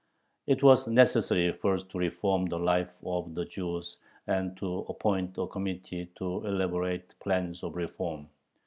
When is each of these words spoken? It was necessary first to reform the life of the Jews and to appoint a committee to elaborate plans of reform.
It 0.47 0.63
was 0.63 0.87
necessary 0.87 1.51
first 1.53 1.91
to 1.91 1.99
reform 1.99 2.47
the 2.47 2.57
life 2.57 2.89
of 3.05 3.35
the 3.35 3.45
Jews 3.45 3.97
and 4.25 4.57
to 4.57 4.79
appoint 4.89 5.37
a 5.37 5.45
committee 5.45 6.07
to 6.15 6.43
elaborate 6.43 7.13
plans 7.19 7.61
of 7.61 7.75
reform. 7.75 8.27